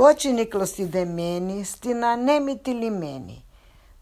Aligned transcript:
Cotiniclocidemene, 0.00 1.62
stinanemitilimene, 1.62 3.44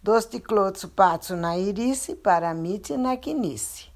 dosticlotsu 0.00 0.90
patsu 0.90 1.34
na 1.34 1.58
irice, 1.58 2.14
paramite 2.14 2.96
na 2.96 3.16
quinice. 3.16 3.90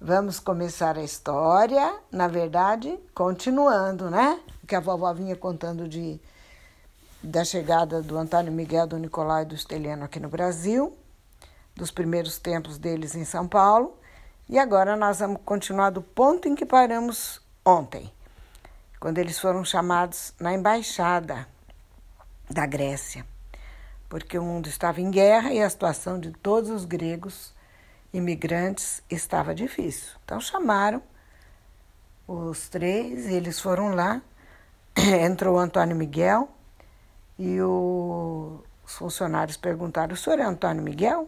Vamos 0.00 0.40
começar 0.40 0.98
a 0.98 1.04
história, 1.04 2.00
na 2.10 2.26
verdade, 2.26 2.98
continuando, 3.14 4.10
né? 4.10 4.40
Que 4.66 4.74
a 4.74 4.80
vovó 4.80 5.14
vinha 5.14 5.36
contando 5.36 5.86
de, 5.86 6.20
da 7.22 7.44
chegada 7.44 8.02
do 8.02 8.18
Antônio 8.18 8.52
Miguel, 8.52 8.88
do 8.88 8.98
Nicolai 8.98 9.44
e 9.44 9.46
do 9.46 9.54
Esteliano 9.54 10.02
aqui 10.02 10.18
no 10.18 10.28
Brasil, 10.28 10.98
dos 11.76 11.92
primeiros 11.92 12.40
tempos 12.40 12.76
deles 12.76 13.14
em 13.14 13.24
São 13.24 13.46
Paulo. 13.46 13.96
E 14.48 14.58
agora 14.58 14.96
nós 14.96 15.20
vamos 15.20 15.42
continuar 15.44 15.90
do 15.90 16.02
ponto 16.02 16.48
em 16.48 16.56
que 16.56 16.66
paramos 16.66 17.40
ontem, 17.64 18.12
quando 19.00 19.16
eles 19.16 19.40
foram 19.40 19.64
chamados 19.64 20.34
na 20.38 20.52
embaixada 20.52 21.48
da 22.50 22.66
Grécia, 22.66 23.24
porque 24.10 24.38
o 24.38 24.42
mundo 24.42 24.68
estava 24.68 25.00
em 25.00 25.10
guerra 25.10 25.54
e 25.54 25.62
a 25.62 25.70
situação 25.70 26.20
de 26.20 26.30
todos 26.32 26.68
os 26.68 26.84
gregos 26.84 27.54
imigrantes 28.12 29.02
estava 29.08 29.54
difícil. 29.54 30.12
Então 30.22 30.38
chamaram 30.38 31.02
os 32.28 32.68
três, 32.68 33.26
eles 33.26 33.58
foram 33.58 33.94
lá, 33.94 34.20
entrou 35.24 35.56
o 35.56 35.58
Antônio 35.58 35.96
Miguel 35.96 36.50
e 37.38 37.58
o, 37.62 38.62
os 38.84 38.94
funcionários 38.96 39.56
perguntaram: 39.56 40.12
o 40.12 40.16
senhor 40.16 40.38
é 40.38 40.42
Antônio 40.42 40.82
Miguel? 40.82 41.26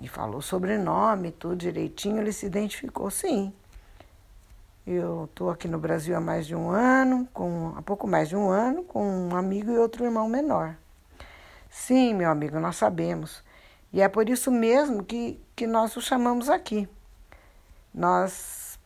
E 0.00 0.08
falou 0.08 0.38
o 0.38 0.42
sobrenome, 0.42 1.30
tudo 1.30 1.56
direitinho, 1.56 2.18
ele 2.18 2.32
se 2.32 2.46
identificou, 2.46 3.10
sim. 3.10 3.52
Eu 4.90 5.26
estou 5.26 5.50
aqui 5.50 5.68
no 5.68 5.78
Brasil 5.78 6.16
há 6.16 6.20
mais 6.20 6.46
de 6.46 6.54
um 6.54 6.70
ano, 6.70 7.28
com 7.34 7.74
há 7.76 7.82
pouco 7.82 8.06
mais 8.06 8.26
de 8.26 8.34
um 8.34 8.48
ano, 8.48 8.82
com 8.82 9.28
um 9.28 9.36
amigo 9.36 9.70
e 9.70 9.76
outro 9.76 10.02
irmão 10.02 10.26
menor. 10.26 10.74
Sim, 11.68 12.14
meu 12.14 12.30
amigo, 12.30 12.58
nós 12.58 12.76
sabemos. 12.76 13.44
E 13.92 14.00
é 14.00 14.08
por 14.08 14.30
isso 14.30 14.50
mesmo 14.50 15.04
que, 15.04 15.38
que 15.54 15.66
nós 15.66 15.94
o 15.94 16.00
chamamos 16.00 16.48
aqui. 16.48 16.88
Nós 17.92 18.78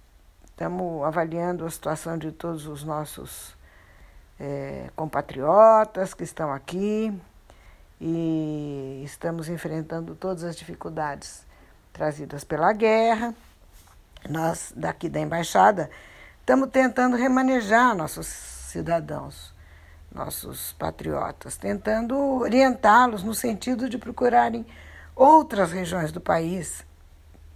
estamos 0.44 1.04
avaliando 1.04 1.64
a 1.64 1.70
situação 1.70 2.18
de 2.18 2.32
todos 2.32 2.66
os 2.66 2.82
nossos 2.82 3.56
é, 4.40 4.90
compatriotas 4.96 6.14
que 6.14 6.24
estão 6.24 6.52
aqui 6.52 7.16
e 8.00 9.02
estamos 9.04 9.48
enfrentando 9.48 10.16
todas 10.16 10.42
as 10.42 10.56
dificuldades 10.56 11.46
trazidas 11.92 12.42
pela 12.42 12.72
guerra. 12.72 13.32
Nós, 14.28 14.72
daqui 14.76 15.08
da 15.08 15.20
embaixada, 15.20 15.90
estamos 16.40 16.70
tentando 16.70 17.16
remanejar 17.16 17.94
nossos 17.94 18.26
cidadãos, 18.26 19.52
nossos 20.14 20.72
patriotas, 20.72 21.56
tentando 21.56 22.16
orientá-los 22.16 23.22
no 23.22 23.34
sentido 23.34 23.88
de 23.88 23.98
procurarem 23.98 24.66
outras 25.14 25.72
regiões 25.72 26.12
do 26.12 26.20
país 26.20 26.84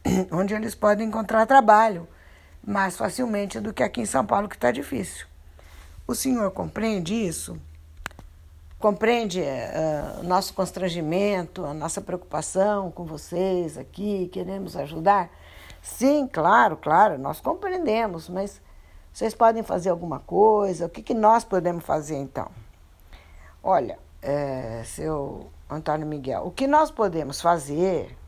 onde 0.31 0.55
eles 0.55 0.75
podem 0.75 1.09
encontrar 1.09 1.47
trabalho 1.47 2.09
mais 2.65 2.97
facilmente 2.97 3.61
do 3.61 3.73
que 3.73 3.83
aqui 3.83 4.01
em 4.01 4.07
São 4.07 4.27
Paulo, 4.27 4.49
que 4.49 4.57
está 4.57 4.73
difícil. 4.73 5.27
O 6.07 6.15
senhor 6.15 6.51
compreende 6.51 7.15
isso? 7.15 7.59
Compreende 8.79 9.41
uh, 9.41 10.21
o 10.21 10.23
nosso 10.25 10.53
constrangimento, 10.53 11.65
a 11.65 11.73
nossa 11.73 12.01
preocupação 12.01 12.91
com 12.91 13.05
vocês 13.05 13.79
aqui, 13.79 14.29
queremos 14.33 14.77
ajudar? 14.77 15.31
Sim, 15.87 16.27
claro, 16.27 16.77
claro, 16.77 17.17
nós 17.17 17.41
compreendemos, 17.41 18.29
mas 18.29 18.61
vocês 19.13 19.35
podem 19.35 19.63
fazer 19.63 19.89
alguma 19.89 20.19
coisa? 20.19 20.87
O 20.87 20.89
que, 20.91 21.01
que 21.01 21.15
nós 21.15 21.43
podemos 21.45 21.85
fazer 21.85 22.17
então? 22.17 22.51
Olha, 23.63 23.99
é, 24.21 24.83
seu 24.85 25.49
Antônio 25.71 26.07
Miguel, 26.07 26.43
o 26.45 26.51
que 26.51 26.67
nós 26.67 26.91
podemos 26.91 27.41
fazer 27.41 28.19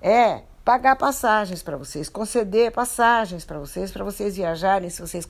é 0.00 0.42
pagar 0.62 0.94
passagens 0.94 1.62
para 1.62 1.76
vocês, 1.76 2.08
conceder 2.08 2.70
passagens 2.70 3.46
para 3.46 3.58
vocês, 3.58 3.90
para 3.90 4.04
vocês 4.04 4.36
viajarem, 4.36 4.90
se 4.90 5.00
vocês 5.00 5.26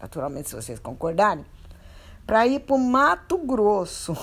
naturalmente 0.00 0.48
se 0.48 0.56
vocês 0.56 0.80
concordarem, 0.80 1.44
para 2.26 2.44
ir 2.46 2.60
para 2.60 2.74
o 2.74 2.78
Mato 2.78 3.38
Grosso, 3.38 4.16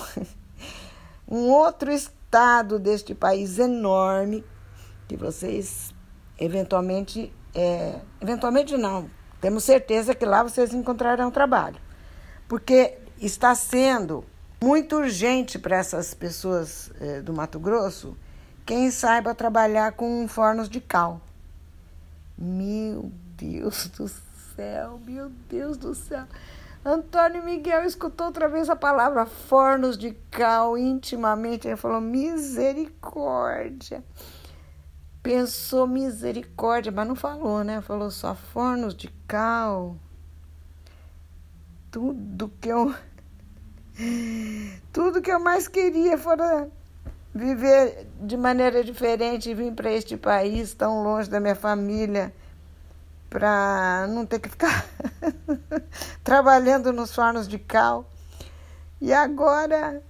um 1.29 1.51
outro 1.51 1.91
estado 1.91 2.79
deste 2.79 3.13
país 3.13 3.59
enorme 3.59 4.43
que 5.07 5.15
vocês 5.15 5.93
eventualmente, 6.39 7.33
é, 7.53 7.99
eventualmente 8.21 8.77
não, 8.77 9.09
temos 9.41 9.63
certeza 9.63 10.15
que 10.15 10.25
lá 10.25 10.43
vocês 10.43 10.73
encontrarão 10.73 11.31
trabalho, 11.31 11.77
porque 12.47 12.97
está 13.19 13.55
sendo 13.55 14.23
muito 14.61 14.97
urgente 14.97 15.57
para 15.57 15.77
essas 15.77 16.13
pessoas 16.13 16.91
eh, 16.99 17.21
do 17.21 17.33
Mato 17.33 17.59
Grosso 17.59 18.17
quem 18.65 18.91
saiba 18.91 19.33
trabalhar 19.33 19.93
com 19.93 20.27
fornos 20.27 20.69
de 20.69 20.79
cal. 20.79 21.19
Meu 22.37 23.11
Deus 23.35 23.87
do 23.87 24.07
céu, 24.55 24.99
meu 25.03 25.29
Deus 25.49 25.75
do 25.75 25.95
céu. 25.95 26.25
Antônio 26.85 27.43
Miguel 27.43 27.83
escutou 27.83 28.27
outra 28.27 28.47
vez 28.47 28.69
a 28.69 28.75
palavra 28.75 29.25
fornos 29.25 29.97
de 29.97 30.15
cal 30.29 30.77
intimamente. 30.77 31.67
Ele 31.67 31.77
falou: 31.77 31.99
misericórdia. 31.99 34.03
Pensou 35.21 35.85
misericórdia, 35.85 36.91
mas 36.91 37.07
não 37.07 37.15
falou, 37.15 37.63
né? 37.63 37.81
Falou 37.81 38.09
só 38.09 38.33
fornos 38.33 38.95
de 38.95 39.09
cal. 39.27 39.97
Tudo 41.91 42.51
que 42.61 42.69
eu 42.69 42.93
tudo 44.93 45.21
que 45.21 45.31
eu 45.31 45.39
mais 45.39 45.67
queria 45.67 46.17
fora 46.17 46.69
viver 47.33 48.07
de 48.21 48.37
maneira 48.37 48.83
diferente 48.83 49.49
e 49.49 49.53
vir 49.53 49.73
para 49.73 49.91
este 49.91 50.17
país 50.17 50.73
tão 50.73 51.03
longe 51.03 51.29
da 51.29 51.39
minha 51.39 51.55
família 51.55 52.33
para 53.29 54.07
não 54.09 54.25
ter 54.25 54.39
que 54.39 54.49
ficar 54.49 54.85
trabalhando 56.23 56.91
nos 56.91 57.13
fornos 57.13 57.47
de 57.47 57.59
cal. 57.59 58.09
E 58.99 59.13
agora, 59.13 60.01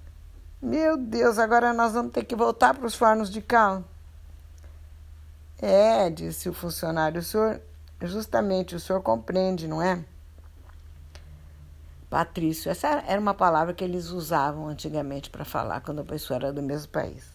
meu 0.62 0.96
Deus, 0.98 1.38
agora 1.38 1.74
nós 1.74 1.94
vamos 1.94 2.14
ter 2.14 2.24
que 2.24 2.36
voltar 2.36 2.74
para 2.74 2.86
os 2.86 2.96
fornos 2.96 3.30
de 3.30 3.42
cal. 3.42 3.84
É, 5.62 6.10
disse 6.10 6.48
o 6.48 6.54
funcionário, 6.54 7.20
o 7.20 7.24
senhor, 7.24 7.62
justamente 8.02 8.76
o 8.76 8.80
senhor 8.80 9.02
compreende, 9.02 9.68
não 9.68 9.82
é? 9.82 10.04
Patrício. 12.10 12.72
Essa 12.72 13.04
era 13.06 13.20
uma 13.20 13.34
palavra 13.34 13.74
que 13.74 13.84
eles 13.84 14.08
usavam 14.08 14.68
antigamente 14.70 15.30
para 15.30 15.44
falar 15.44 15.82
quando 15.82 16.00
a 16.00 16.06
pessoa 16.06 16.38
era 16.38 16.54
do 16.54 16.62
mesmo 16.64 16.88
país. 16.90 17.26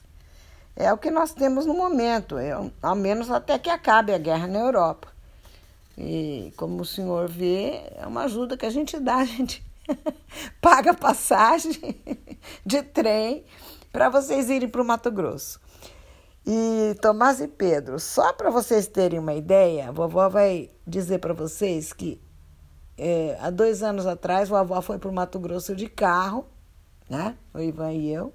É 0.74 0.92
o 0.92 0.98
que 0.98 1.10
nós 1.10 1.32
temos 1.32 1.66
no 1.66 1.74
momento, 1.74 2.36
é, 2.38 2.50
ao 2.82 2.96
menos 2.96 3.30
até 3.30 3.58
que 3.58 3.70
acabe 3.70 4.12
a 4.12 4.18
guerra 4.18 4.48
na 4.48 4.58
Europa. 4.58 5.08
E 5.96 6.52
como 6.56 6.82
o 6.82 6.84
senhor 6.84 7.28
vê, 7.28 7.82
é 7.94 8.06
uma 8.06 8.24
ajuda 8.24 8.56
que 8.56 8.66
a 8.66 8.70
gente 8.70 8.98
dá, 8.98 9.16
a 9.20 9.24
gente 9.24 9.64
paga 10.60 10.94
passagem 10.94 11.78
de 12.64 12.82
trem 12.82 13.44
para 13.92 14.08
vocês 14.08 14.50
irem 14.50 14.68
para 14.68 14.82
o 14.82 14.84
Mato 14.84 15.10
Grosso. 15.12 15.60
E 16.46 16.94
Tomás 17.00 17.40
e 17.40 17.48
Pedro, 17.48 17.98
só 17.98 18.30
para 18.34 18.50
vocês 18.50 18.86
terem 18.86 19.18
uma 19.18 19.32
ideia, 19.32 19.88
a 19.88 19.92
vovó 19.92 20.28
vai 20.28 20.70
dizer 20.86 21.18
para 21.18 21.32
vocês 21.32 21.90
que 21.90 22.20
é, 22.98 23.38
há 23.40 23.48
dois 23.48 23.82
anos 23.82 24.06
atrás, 24.06 24.50
o 24.50 24.56
avó 24.56 24.82
foi 24.82 24.98
para 24.98 25.08
o 25.08 25.12
Mato 25.12 25.38
Grosso 25.38 25.74
de 25.74 25.88
carro, 25.88 26.46
né? 27.08 27.34
O 27.54 27.60
Ivan 27.60 27.92
e 27.92 28.12
eu. 28.12 28.32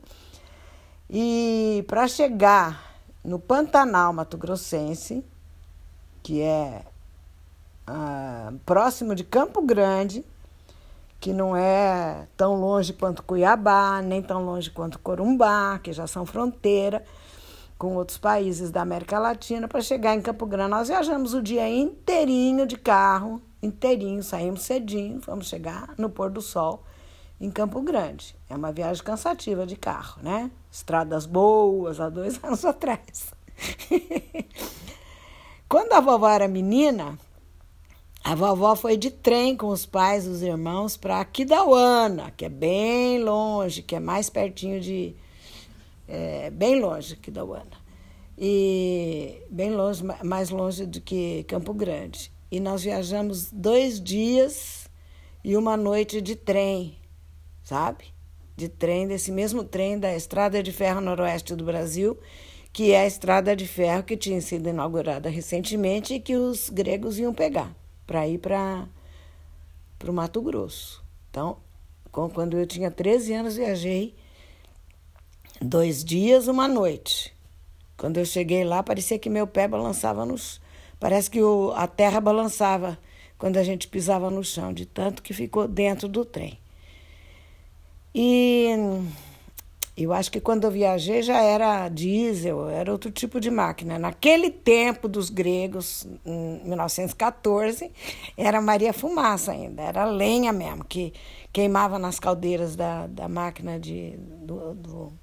E 1.08 1.86
para 1.88 2.08
chegar 2.08 3.00
no 3.24 3.40
Pantanal 3.40 4.12
Mato 4.12 4.38
Grossense, 4.38 5.24
que 6.24 6.42
é 6.42 6.84
ah, 7.86 8.52
próximo 8.66 9.14
de 9.14 9.24
Campo 9.24 9.62
Grande, 9.62 10.26
que 11.20 11.32
não 11.32 11.56
é 11.56 12.28
tão 12.36 12.56
longe 12.56 12.92
quanto 12.92 13.22
Cuiabá, 13.22 14.02
nem 14.02 14.22
tão 14.22 14.44
longe 14.44 14.72
quanto 14.72 14.98
Corumbá, 14.98 15.80
que 15.80 15.94
já 15.94 16.08
são 16.08 16.26
fronteira 16.26 17.04
com 17.80 17.96
outros 17.96 18.18
países 18.18 18.70
da 18.70 18.82
América 18.82 19.18
Latina, 19.18 19.66
para 19.66 19.80
chegar 19.80 20.14
em 20.14 20.22
Campo 20.22 20.46
Grande. 20.46 20.70
Nós 20.70 20.90
viajamos 20.90 21.34
o 21.34 21.42
dia 21.42 21.68
inteirinho 21.68 22.68
de 22.68 22.78
carro, 22.78 23.42
inteirinho, 23.64 24.22
saímos 24.22 24.64
cedinho, 24.64 25.22
vamos 25.26 25.48
chegar 25.48 25.96
no 25.98 26.10
pôr 26.10 26.30
do 26.30 26.42
sol 26.42 26.84
em 27.40 27.50
Campo 27.50 27.82
Grande. 27.82 28.36
É 28.50 28.56
uma 28.56 28.74
viagem 28.74 29.02
cansativa 29.02 29.66
de 29.66 29.78
carro, 29.78 30.22
né? 30.22 30.52
Estradas 30.70 31.26
boas, 31.26 32.02
há 32.02 32.10
dois 32.10 32.38
anos 32.44 32.66
atrás. 32.66 33.34
Quando 35.70 35.94
a 35.94 36.02
vovó 36.02 36.28
era 36.28 36.50
menina, 36.50 37.18
a 38.22 38.36
vovó 38.36 38.76
foi 38.76 38.98
de 38.98 39.10
trem 39.10 39.56
com 39.56 39.68
os 39.68 39.86
pais 39.86 40.28
os 40.28 40.42
irmãos 40.42 40.98
para 40.98 41.22
Aquidauana, 41.22 42.32
que 42.36 42.44
é 42.44 42.50
bem 42.50 43.24
longe, 43.24 43.82
que 43.82 43.96
é 43.96 44.00
mais 44.02 44.30
pertinho 44.30 44.82
de. 44.82 45.16
É, 46.10 46.50
bem 46.50 46.82
longe 46.82 47.10
de 47.10 47.14
Aquidauana. 47.14 47.78
E 48.38 49.44
bem 49.50 49.76
longe, 49.76 50.04
mais 50.24 50.50
longe 50.50 50.86
do 50.86 51.00
que 51.00 51.44
Campo 51.44 51.74
Grande 51.74 52.32
e 52.50 52.60
nós 52.60 52.84
viajamos 52.84 53.52
dois 53.52 54.02
dias 54.02 54.90
e 55.44 55.56
uma 55.56 55.78
noite 55.78 56.20
de 56.22 56.36
trem 56.36 57.00
sabe? 57.70 58.06
De 58.56 58.68
trem, 58.68 59.08
desse 59.08 59.32
mesmo 59.32 59.64
trem 59.64 60.00
da 60.00 60.16
Estrada 60.16 60.64
de 60.64 60.72
Ferro 60.72 61.00
Noroeste 61.00 61.56
do 61.56 61.64
Brasil, 61.64 62.18
que 62.74 62.92
é 62.92 63.02
a 63.02 63.08
estrada 63.08 63.56
de 63.56 63.68
ferro 63.68 64.04
que 64.04 64.18
tinha 64.18 64.42
sido 64.42 64.70
inaugurada 64.70 65.30
recentemente 65.30 66.16
e 66.16 66.20
que 66.20 66.36
os 66.36 66.70
gregos 66.70 67.20
iam 67.20 67.34
pegar 67.34 67.72
para 68.08 68.28
ir 68.28 68.40
para 68.40 68.88
o 70.08 70.14
Mato 70.14 70.42
Grosso. 70.42 71.04
Então, 71.30 71.58
quando 72.12 72.58
eu 72.58 72.66
tinha 72.66 72.90
13 72.90 73.34
anos, 73.34 73.56
viajei 73.56 74.16
dois 75.62 76.04
dias, 76.04 76.48
uma 76.48 76.68
noite. 76.68 77.34
Quando 77.98 78.18
eu 78.18 78.26
cheguei 78.26 78.64
lá, 78.64 78.82
parecia 78.82 79.20
que 79.20 79.30
meu 79.30 79.46
pé 79.46 79.68
balançava 79.68 80.26
nos. 80.26 80.62
Parece 81.00 81.30
que 81.30 81.42
o, 81.42 81.72
a 81.76 81.88
terra 81.88 82.20
balançava 82.20 82.98
quando 83.38 83.58
a 83.58 83.64
gente 83.64 83.88
pisava 83.88 84.30
no 84.30 84.44
chão, 84.44 84.74
de 84.74 84.86
tanto 84.86 85.22
que 85.22 85.34
ficou 85.34 85.68
dentro 85.68 86.08
do 86.08 86.26
trem. 86.26 86.58
E 88.14 88.70
eu 89.96 90.14
acho 90.14 90.32
que 90.32 90.40
quando 90.40 90.64
eu 90.64 90.72
viajei 90.72 91.22
já 91.22 91.42
era 91.42 91.90
diesel, 91.90 92.70
era 92.70 92.92
outro 92.92 93.12
tipo 93.12 93.40
de 93.40 93.52
máquina. 93.52 94.00
Naquele 94.00 94.50
tempo 94.50 95.08
dos 95.08 95.30
gregos, 95.30 96.08
em 96.26 96.62
1914, 96.64 97.92
era 98.38 98.62
Maria 98.62 98.94
Fumaça 98.94 99.52
ainda, 99.52 99.82
era 99.82 100.06
lenha 100.06 100.54
mesmo, 100.54 100.86
que 100.86 101.14
queimava 101.52 102.00
nas 102.00 102.20
caldeiras 102.20 102.76
da, 102.76 103.08
da 103.08 103.28
máquina 103.28 103.78
de, 103.78 104.16
do, 104.18 104.74
do, 104.74 105.14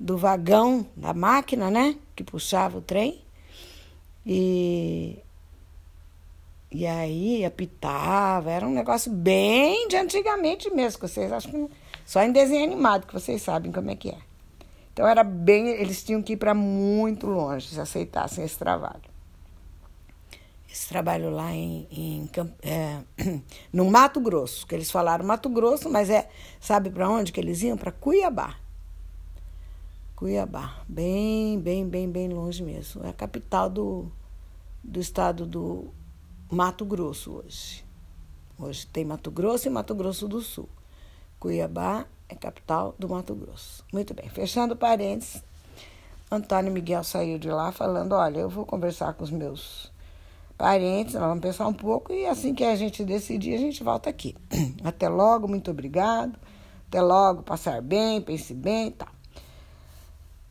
do 0.00 0.16
vagão 0.16 0.86
da 0.96 1.12
máquina, 1.12 1.70
né? 1.70 1.94
Que 2.16 2.24
puxava 2.24 2.78
o 2.78 2.80
trem. 2.80 3.22
E, 4.24 5.18
e 6.72 6.86
aí 6.86 7.44
apitava, 7.44 8.50
era 8.50 8.66
um 8.66 8.72
negócio 8.72 9.12
bem 9.12 9.86
de 9.88 9.96
antigamente 9.96 10.70
mesmo, 10.70 11.00
que 11.00 11.08
vocês 11.08 11.30
acham 11.30 11.52
que 11.52 11.74
só 12.06 12.22
em 12.22 12.32
desenho 12.32 12.64
animado 12.64 13.06
que 13.06 13.12
vocês 13.12 13.42
sabem 13.42 13.70
como 13.70 13.90
é 13.90 13.96
que 13.96 14.08
é. 14.08 14.18
Então 14.92 15.06
era 15.06 15.22
bem, 15.22 15.68
eles 15.68 16.02
tinham 16.02 16.22
que 16.22 16.32
ir 16.32 16.36
para 16.36 16.54
muito 16.54 17.26
longe 17.26 17.68
se 17.68 17.80
aceitassem 17.80 18.42
esse 18.42 18.58
trabalho. 18.58 19.10
Esse 20.72 20.88
trabalho 20.88 21.30
lá 21.30 21.52
em, 21.52 21.86
em 21.90 22.30
é, 22.62 23.00
no 23.72 23.90
Mato 23.90 24.20
Grosso, 24.20 24.66
que 24.66 24.74
eles 24.74 24.90
falaram 24.90 25.26
Mato 25.26 25.48
Grosso, 25.48 25.90
mas 25.90 26.08
é, 26.08 26.28
sabe 26.60 26.90
para 26.90 27.08
onde 27.08 27.32
que 27.32 27.40
eles 27.40 27.62
iam? 27.62 27.76
Para 27.76 27.92
Cuiabá. 27.92 28.56
Cuiabá, 30.20 30.82
bem, 30.86 31.58
bem, 31.58 31.88
bem, 31.88 32.06
bem 32.06 32.28
longe 32.28 32.62
mesmo. 32.62 33.02
É 33.06 33.08
a 33.08 33.12
capital 33.14 33.70
do, 33.70 34.12
do 34.84 35.00
estado 35.00 35.46
do 35.46 35.88
Mato 36.52 36.84
Grosso 36.84 37.36
hoje. 37.36 37.82
Hoje 38.58 38.86
tem 38.86 39.02
Mato 39.02 39.30
Grosso 39.30 39.66
e 39.66 39.70
Mato 39.70 39.94
Grosso 39.94 40.28
do 40.28 40.42
Sul. 40.42 40.68
Cuiabá 41.38 42.04
é 42.28 42.34
capital 42.34 42.94
do 42.98 43.08
Mato 43.08 43.34
Grosso. 43.34 43.82
Muito 43.90 44.12
bem, 44.12 44.28
fechando 44.28 44.76
parênteses, 44.76 45.42
Antônio 46.30 46.70
Miguel 46.70 47.02
saiu 47.02 47.38
de 47.38 47.48
lá 47.48 47.72
falando: 47.72 48.12
Olha, 48.12 48.40
eu 48.40 48.50
vou 48.50 48.66
conversar 48.66 49.14
com 49.14 49.24
os 49.24 49.30
meus 49.30 49.90
parentes, 50.58 51.14
nós 51.14 51.22
vamos 51.22 51.40
pensar 51.40 51.66
um 51.66 51.72
pouco 51.72 52.12
e 52.12 52.26
assim 52.26 52.54
que 52.54 52.62
a 52.62 52.76
gente 52.76 53.06
decidir, 53.06 53.54
a 53.54 53.58
gente 53.58 53.82
volta 53.82 54.10
aqui. 54.10 54.36
Até 54.84 55.08
logo, 55.08 55.48
muito 55.48 55.70
obrigado. 55.70 56.38
Até 56.88 57.00
logo, 57.00 57.42
passar 57.42 57.80
bem, 57.80 58.20
pense 58.20 58.52
bem 58.52 58.88
e 58.88 58.90
tal. 58.90 59.19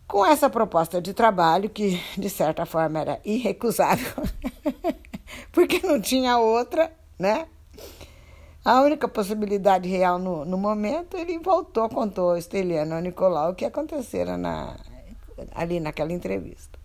Com 0.10 0.26
essa 0.26 0.50
proposta 0.50 1.00
de 1.00 1.14
trabalho, 1.14 1.70
que 1.70 2.02
de 2.18 2.32
certa 2.32 2.66
forma 2.66 3.00
era 3.00 3.22
irrecusável, 3.24 4.12
porque 5.54 5.86
não 5.86 6.02
tinha 6.02 6.40
outra, 6.40 6.92
né? 7.20 7.46
A 8.66 8.82
única 8.82 9.08
possibilidade 9.08 9.88
real 9.88 10.18
no, 10.18 10.44
no 10.46 10.58
momento, 10.58 11.16
ele 11.16 11.38
voltou, 11.38 11.88
contou 11.90 12.32
ao 12.32 12.38
Esteliano 12.38 12.96
ao 12.96 13.02
Nicolau 13.02 13.52
o 13.52 13.56
que 13.56 13.64
acontecera 13.64 14.36
na, 14.36 14.78
ali 15.54 15.80
naquela 15.80 16.12
entrevista. 16.12 16.80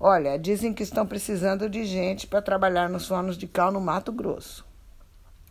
Olha, 0.00 0.36
dizem 0.36 0.74
que 0.74 0.82
estão 0.82 1.06
precisando 1.06 1.70
de 1.70 1.84
gente 1.84 2.26
para 2.26 2.42
trabalhar 2.42 2.88
nos 2.88 3.06
fornos 3.06 3.38
de 3.38 3.46
cal 3.46 3.70
no 3.70 3.80
Mato 3.80 4.10
Grosso. 4.10 4.66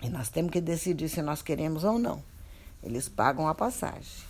E 0.02 0.10
nós 0.10 0.28
temos 0.28 0.52
que 0.52 0.60
decidir 0.60 1.08
se 1.08 1.22
nós 1.22 1.42
queremos 1.42 1.86
ou 1.86 1.98
não. 1.98 2.22
Eles 2.84 3.08
pagam 3.08 3.48
a 3.48 3.56
passagem. 3.56 4.26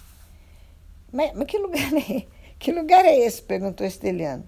Mas, 1.11 1.33
mas 1.33 1.47
que 1.47 1.57
lugar 1.57 1.91
é 1.91 2.34
que 2.59 2.71
lugar 2.71 3.05
é 3.05 3.17
esse? 3.17 3.41
perguntou 3.41 3.85
Esteliano. 3.85 4.47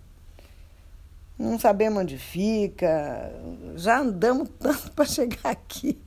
Não 1.38 1.59
sabemos 1.59 2.01
onde 2.01 2.18
fica, 2.18 3.31
já 3.75 4.00
andamos 4.00 4.50
tanto 4.59 4.92
para 4.94 5.06
chegar 5.06 5.51
aqui. 5.51 6.00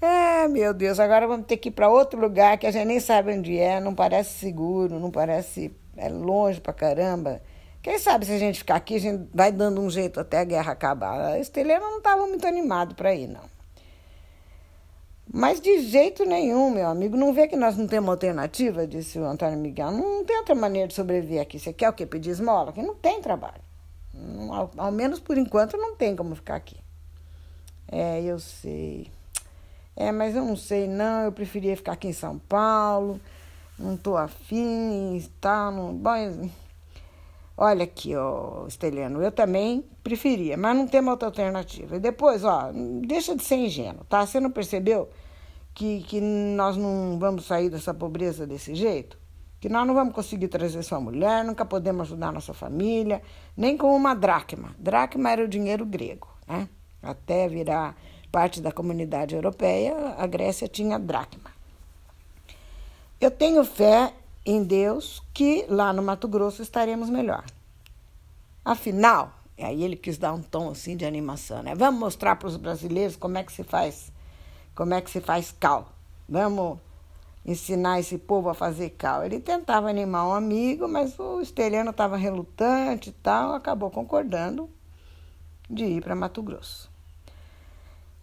É, 0.00 0.46
meu 0.48 0.74
Deus, 0.74 0.98
agora 0.98 1.26
vamos 1.26 1.46
ter 1.46 1.56
que 1.56 1.68
ir 1.68 1.72
para 1.72 1.88
outro 1.88 2.20
lugar 2.20 2.58
que 2.58 2.66
a 2.66 2.70
gente 2.70 2.86
nem 2.86 3.00
sabe 3.00 3.32
onde 3.32 3.56
é, 3.56 3.80
não 3.80 3.94
parece 3.94 4.38
seguro, 4.38 4.98
não 4.98 5.10
parece. 5.10 5.70
é 5.96 6.08
longe 6.08 6.60
pra 6.60 6.72
caramba. 6.72 7.40
Quem 7.80 7.98
sabe 7.98 8.26
se 8.26 8.32
a 8.32 8.38
gente 8.38 8.58
ficar 8.58 8.76
aqui, 8.76 8.96
a 8.96 9.00
gente 9.00 9.28
vai 9.34 9.50
dando 9.50 9.80
um 9.80 9.88
jeito 9.88 10.20
até 10.20 10.38
a 10.38 10.44
guerra 10.44 10.72
acabar. 10.72 11.32
A 11.32 11.38
Estelena 11.38 11.80
não 11.80 11.98
estava 11.98 12.26
muito 12.26 12.46
animado 12.46 12.94
para 12.94 13.14
ir, 13.14 13.26
não. 13.26 13.51
Mas 15.30 15.60
de 15.60 15.80
jeito 15.80 16.24
nenhum, 16.24 16.70
meu 16.70 16.88
amigo. 16.88 17.16
Não 17.16 17.32
vê 17.32 17.46
que 17.46 17.56
nós 17.56 17.76
não 17.76 17.86
temos 17.86 18.10
alternativa, 18.10 18.86
disse 18.86 19.18
o 19.18 19.24
Antônio 19.24 19.58
Miguel. 19.58 19.90
Não 19.90 20.24
tem 20.24 20.38
outra 20.38 20.54
maneira 20.54 20.88
de 20.88 20.94
sobreviver 20.94 21.40
aqui. 21.40 21.58
Você 21.58 21.72
quer 21.72 21.88
o 21.88 21.92
quê? 21.92 22.06
Pedir 22.06 22.30
esmola? 22.30 22.72
Que 22.72 22.82
não 22.82 22.94
tem 22.94 23.20
trabalho. 23.20 23.60
Não, 24.12 24.52
ao, 24.52 24.70
ao, 24.76 24.92
menos 24.92 25.18
por 25.20 25.38
enquanto 25.38 25.76
não 25.76 25.96
tem 25.96 26.14
como 26.14 26.34
ficar 26.34 26.56
aqui. 26.56 26.76
É, 27.90 28.22
eu 28.22 28.38
sei. 28.38 29.10
É, 29.96 30.10
mas 30.12 30.34
eu 30.34 30.44
não 30.44 30.56
sei, 30.56 30.86
não. 30.86 31.22
Eu 31.22 31.32
preferia 31.32 31.76
ficar 31.76 31.92
aqui 31.92 32.08
em 32.08 32.12
São 32.12 32.38
Paulo. 32.38 33.20
Não 33.78 33.96
tô 33.96 34.16
afim 34.16 35.26
tal. 35.40 35.72
Não... 35.72 35.94
Bom, 35.94 36.50
olha 37.56 37.84
aqui, 37.84 38.14
ó, 38.16 38.66
Esteliano. 38.66 39.22
Eu 39.22 39.32
também 39.32 39.84
preferia, 40.02 40.56
mas 40.56 40.76
não 40.76 40.86
tem 40.86 41.06
outra 41.08 41.28
alternativa. 41.28 41.96
E 41.96 42.00
depois, 42.00 42.44
ó, 42.44 42.70
deixa 43.06 43.34
de 43.36 43.42
ser 43.42 43.56
ingênuo, 43.56 44.04
tá? 44.08 44.24
Você 44.26 44.40
não 44.40 44.50
percebeu? 44.50 45.08
que, 45.74 46.02
que 46.02 46.20
nós 46.20 46.76
não 46.76 47.18
vamos 47.18 47.46
sair 47.46 47.70
dessa 47.70 47.94
pobreza 47.94 48.46
desse 48.46 48.74
jeito? 48.74 49.18
Que 49.60 49.68
nós 49.68 49.86
não 49.86 49.94
vamos 49.94 50.14
conseguir 50.14 50.48
trazer 50.48 50.82
sua 50.82 51.00
mulher, 51.00 51.44
nunca 51.44 51.64
podemos 51.64 52.08
ajudar 52.08 52.32
nossa 52.32 52.52
família, 52.52 53.22
nem 53.56 53.76
com 53.76 53.94
uma 53.94 54.14
dracma. 54.14 54.74
Dracma 54.78 55.30
era 55.30 55.44
o 55.44 55.48
dinheiro 55.48 55.86
grego, 55.86 56.28
né? 56.46 56.68
Até 57.00 57.48
virar 57.48 57.96
parte 58.30 58.60
da 58.60 58.72
comunidade 58.72 59.34
europeia, 59.34 60.14
a 60.18 60.26
Grécia 60.26 60.66
tinha 60.66 60.98
dracma. 60.98 61.50
Eu 63.20 63.30
tenho 63.30 63.64
fé 63.64 64.12
em 64.44 64.62
Deus 64.62 65.22
que 65.32 65.64
lá 65.68 65.92
no 65.92 66.02
Mato 66.02 66.26
Grosso 66.28 66.62
estaremos 66.62 67.08
melhor. 67.08 67.44
Afinal, 68.64 69.32
aí 69.58 69.82
ele 69.82 69.96
quis 69.96 70.18
dar 70.18 70.32
um 70.32 70.42
tom 70.42 70.70
assim 70.70 70.96
de 70.96 71.04
animação, 71.04 71.62
né? 71.62 71.74
Vamos 71.74 72.00
mostrar 72.00 72.36
para 72.36 72.48
os 72.48 72.56
brasileiros 72.56 73.16
como 73.16 73.38
é 73.38 73.42
que 73.42 73.52
se 73.52 73.64
faz 73.64 74.12
como 74.74 74.94
é 74.94 75.00
que 75.00 75.10
se 75.10 75.20
faz 75.20 75.52
cal. 75.52 75.92
Vamos 76.28 76.78
ensinar 77.44 78.00
esse 78.00 78.16
povo 78.16 78.48
a 78.48 78.54
fazer 78.54 78.90
cal. 78.90 79.24
Ele 79.24 79.40
tentava 79.40 79.90
animar 79.90 80.26
um 80.26 80.32
amigo, 80.32 80.88
mas 80.88 81.18
o 81.18 81.40
estelhano 81.40 81.90
estava 81.90 82.16
relutante 82.16 83.10
e 83.10 83.12
tal, 83.12 83.54
acabou 83.54 83.90
concordando 83.90 84.70
de 85.68 85.84
ir 85.84 86.02
para 86.02 86.14
Mato 86.14 86.42
Grosso. 86.42 86.90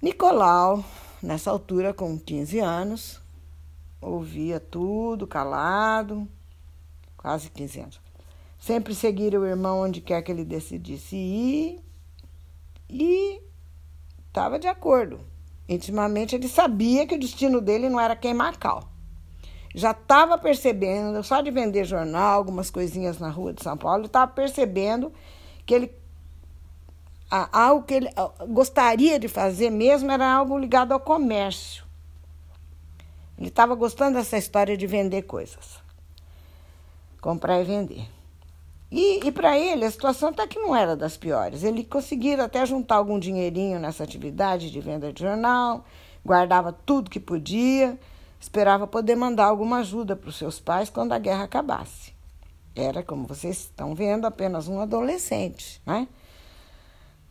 Nicolau, 0.02 0.84
nessa 1.22 1.52
altura, 1.52 1.94
com 1.94 2.18
15 2.18 2.60
anos, 2.60 3.22
ouvia 4.02 4.60
tudo 4.60 5.28
calado, 5.28 6.28
quase 7.18 7.50
15 7.50 7.80
anos. 7.80 8.02
Sempre 8.60 8.94
seguir 8.94 9.36
o 9.38 9.46
irmão 9.46 9.82
onde 9.82 10.02
quer 10.02 10.22
que 10.22 10.32
ele 10.32 10.44
decidisse 10.44 11.16
ir 11.16 11.80
e 12.90 13.42
estava 14.28 14.60
de 14.60 14.68
acordo. 14.68 15.20
Intimamente 15.68 16.36
ele 16.36 16.48
sabia 16.48 17.06
que 17.06 17.16
o 17.16 17.20
destino 17.20 17.62
dele 17.62 17.90
não 17.90 18.00
era 18.00 18.16
queimar 18.16 18.58
cal. 18.58 18.90
Já 19.74 19.92
estava 19.92 20.38
percebendo, 20.38 21.24
só 21.24 21.42
de 21.42 21.52
vender 21.52 21.86
jornal, 21.86 22.40
algumas 22.40 22.72
coisinhas 22.72 23.20
na 23.20 23.30
rua 23.30 23.54
de 23.54 23.64
São 23.64 23.78
Paulo, 23.78 24.06
estava 24.06 24.32
percebendo 24.32 25.14
que 25.66 25.74
ele 25.74 26.00
algo 27.30 27.84
que 27.84 27.94
ele 27.94 28.10
gostaria 28.50 29.20
de 29.20 29.28
fazer 29.28 29.70
mesmo 29.70 30.12
era 30.12 30.28
algo 30.28 30.58
ligado 30.58 30.92
ao 30.92 31.00
comércio. 31.00 31.86
Ele 33.40 33.48
estava 33.48 33.74
gostando 33.74 34.18
dessa 34.18 34.38
história 34.38 34.76
de 34.76 34.86
vender 34.86 35.22
coisas. 35.22 35.80
Comprar 37.22 37.62
e 37.62 37.64
vender. 37.64 38.06
E, 38.92 39.26
e 39.26 39.32
para 39.32 39.58
ele 39.58 39.86
a 39.86 39.92
situação 39.92 40.30
até 40.30 40.46
que 40.46 40.60
não 40.60 40.76
era 40.76 40.94
das 40.94 41.16
piores. 41.16 41.64
Ele 41.64 41.86
conseguia 41.86 42.44
até 42.44 42.66
juntar 42.66 42.96
algum 42.96 43.18
dinheirinho 43.18 43.80
nessa 43.80 44.04
atividade 44.04 44.70
de 44.70 44.82
venda 44.82 45.14
de 45.14 45.24
jornal, 45.24 45.86
guardava 46.26 46.74
tudo 46.74 47.10
que 47.10 47.20
podia, 47.20 47.98
esperava 48.42 48.86
poder 48.86 49.16
mandar 49.16 49.46
alguma 49.46 49.78
ajuda 49.78 50.18
para 50.18 50.30
os 50.30 50.38
seus 50.38 50.60
pais 50.60 50.90
quando 50.90 51.14
a 51.14 51.20
guerra 51.20 51.46
acabasse. 51.46 52.14
Era, 52.76 53.02
como 53.02 53.26
vocês 53.26 53.58
estão 53.58 53.96
vendo, 53.96 54.26
apenas 54.26 54.68
um 54.68 54.82
adolescente, 54.82 55.82
né? 55.86 56.10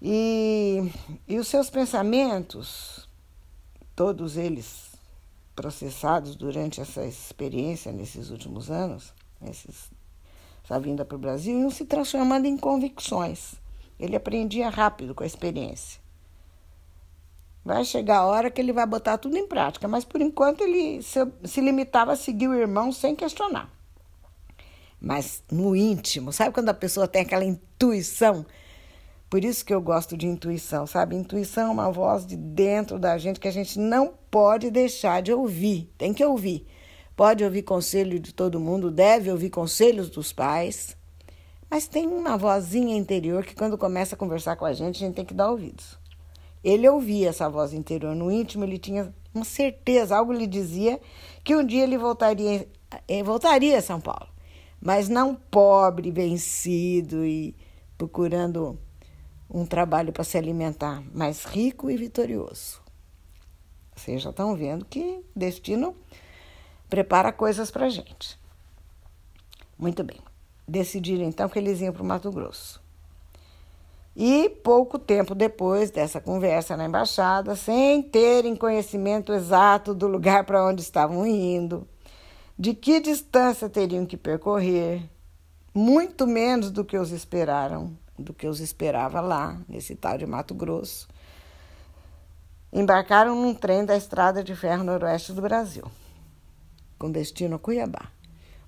E, 0.01 0.91
e 1.27 1.39
os 1.39 1.49
seus 1.49 1.69
pensamentos, 1.69 3.07
todos 3.95 4.39
eles 4.39 4.88
processados 5.59 6.37
durante 6.37 6.81
essa 6.81 7.05
experiência 7.05 7.91
nesses 7.91 8.31
últimos 8.31 8.71
anos, 8.71 9.13
esses, 9.43 9.91
essa 10.63 10.79
vinda 10.79 11.05
para 11.05 11.17
o 11.17 11.19
Brasil, 11.19 11.59
iam 11.59 11.69
se 11.69 11.85
transformando 11.85 12.47
em 12.47 12.57
convicções. 12.57 13.55
Ele 13.99 14.15
aprendia 14.15 14.69
rápido 14.69 15.17
com 15.17 15.25
a 15.25 15.27
experiência. 15.27 16.01
Vai 17.65 17.85
chegar 17.85 18.19
a 18.19 18.27
hora 18.27 18.53
que 18.53 18.61
ele 18.61 18.73
vai 18.73 18.87
botar 18.87 19.19
tudo 19.19 19.37
em 19.37 19.49
prática, 19.49 19.89
mas 19.89 20.05
por 20.05 20.21
enquanto 20.21 20.61
ele 20.61 21.03
se, 21.03 21.19
se 21.43 21.61
limitava 21.61 22.13
a 22.13 22.17
seguir 22.17 22.47
o 22.47 22.55
irmão 22.55 22.93
sem 22.93 23.17
questionar. 23.17 23.69
Mas 25.01 25.43
no 25.51 25.75
íntimo, 25.75 26.33
sabe 26.33 26.55
quando 26.55 26.69
a 26.69 26.75
pessoa 26.75 27.09
tem 27.09 27.23
aquela 27.23 27.45
intuição? 27.45 28.47
Por 29.31 29.45
isso 29.45 29.63
que 29.63 29.75
eu 29.75 29.81
gosto 29.81 30.17
de 30.17 30.27
intuição, 30.27 30.87
sabe? 30.87 31.15
Intuição 31.15 31.69
é 31.69 31.73
uma 31.73 31.93
voz 31.93 32.25
de 32.25 32.35
dentro 32.35 32.99
da 32.99 33.19
gente 33.19 33.39
que 33.39 33.49
a 33.49 33.53
gente 33.53 33.79
não 33.79 34.15
pode 34.31 34.71
deixar 34.71 35.21
de 35.21 35.33
ouvir, 35.33 35.93
tem 35.99 36.15
que 36.15 36.25
ouvir. 36.25 36.67
Pode 37.15 37.45
ouvir 37.45 37.63
conselho 37.63 38.19
de 38.19 38.33
todo 38.33 38.61
mundo, 38.61 38.91
deve 38.91 39.31
ouvir 39.31 39.51
conselhos 39.51 40.09
dos 40.09 40.33
pais, 40.33 40.97
mas 41.71 41.87
tem 41.87 42.07
uma 42.07 42.39
vozinha 42.39 42.97
interior 42.97 43.45
que 43.45 43.55
quando 43.55 43.77
começa 43.77 44.15
a 44.15 44.19
conversar 44.19 44.57
com 44.57 44.65
a 44.65 44.73
gente, 44.73 45.03
a 45.03 45.07
gente 45.07 45.17
tem 45.17 45.25
que 45.25 45.35
dar 45.35 45.51
ouvidos. 45.51 45.99
Ele 46.65 46.89
ouvia 46.89 47.29
essa 47.29 47.51
voz 47.51 47.75
interior 47.75 48.15
no 48.15 48.31
íntimo, 48.31 48.65
ele 48.65 48.79
tinha 48.79 49.13
uma 49.35 49.45
certeza, 49.45 50.17
algo 50.17 50.33
lhe 50.33 50.47
dizia 50.47 50.99
que 51.45 51.55
um 51.55 51.65
dia 51.65 51.83
ele 51.83 51.99
voltaria, 51.99 52.67
eh, 53.07 53.23
voltaria 53.23 53.77
a 53.77 53.83
São 53.83 54.01
Paulo, 54.01 54.29
mas 54.81 55.09
não 55.09 55.35
pobre, 55.35 56.11
vencido 56.11 57.27
e 57.27 57.55
procurando 57.99 58.79
um 59.51 59.65
trabalho 59.65 60.13
para 60.13 60.25
se 60.25 60.37
alimentar, 60.37 61.03
mas 61.13 61.45
rico 61.45 61.91
e 61.91 61.97
vitorioso. 61.97 62.81
Vocês 63.97 64.23
já 64.23 64.31
estão 64.31 64.55
vendo 64.55 64.85
que 64.85 65.25
destino 65.35 65.97
prepara 66.89 67.33
coisas 67.33 67.71
para 67.71 67.89
gente. 67.89 68.39
Muito 69.79 70.05
bem. 70.05 70.19
Decidiram 70.67 71.25
então 71.25 71.49
que 71.49 71.59
eles 71.59 71.81
iam 71.81 71.93
para 71.93 72.03
o 72.03 72.07
Mato 72.07 72.31
Grosso. 72.31 72.81
E 74.15 74.49
pouco 74.49 74.99
tempo 74.99 75.35
depois 75.35 75.91
dessa 75.91 76.21
conversa 76.21 76.77
na 76.77 76.87
embaixada, 76.87 77.55
sem 77.55 78.03
terem 78.03 78.57
conhecimento 78.57 79.33
exato 79.33 79.95
do 79.95 80.09
lugar 80.09 80.45
para 80.45 80.65
onde 80.67 80.83
estavam 80.83 81.25
indo, 81.25 81.87
de 82.59 82.75
que 82.75 82.99
distância 82.99 83.69
teriam 83.69 84.05
que 84.05 84.17
percorrer, 84.17 85.09
muito 85.73 86.27
menos 86.27 86.73
do 86.73 86.85
que 86.85 86.99
os 86.99 87.13
esperaram, 87.13 87.97
do 88.19 88.35
que 88.35 88.47
os 88.47 88.61
esperava 88.61 89.21
lá, 89.21 89.59
nesse 89.69 89.95
tal 89.95 90.19
de 90.19 90.27
Mato 90.27 90.55
Grosso, 90.55 91.09
embarcaram 92.73 93.35
num 93.35 93.55
trem 93.55 93.85
da 93.85 93.97
estrada 93.97 94.43
de 94.43 94.55
ferro 94.55 94.85
noroeste 94.85 95.33
do 95.33 95.41
Brasil, 95.41 95.85
com 96.99 97.11
destino 97.11 97.57
a 97.57 97.59
Cuiabá. 97.59 98.11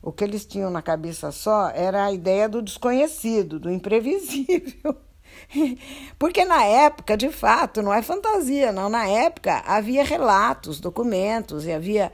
O 0.02 0.10
que 0.12 0.24
eles 0.24 0.46
tinham 0.46 0.70
na 0.70 0.80
cabeça 0.80 1.30
só 1.30 1.68
era 1.70 2.06
a 2.06 2.12
ideia 2.12 2.48
do 2.48 2.62
desconhecido, 2.62 3.60
do 3.60 3.70
imprevisível. 3.70 4.96
Porque 6.18 6.44
na 6.44 6.64
época, 6.64 7.16
de 7.16 7.30
fato, 7.30 7.82
não 7.82 7.92
é 7.92 8.00
fantasia, 8.00 8.72
não. 8.72 8.88
Na 8.88 9.06
época 9.06 9.62
havia 9.66 10.02
relatos, 10.02 10.80
documentos 10.80 11.66
e 11.66 11.72
havia 11.72 12.10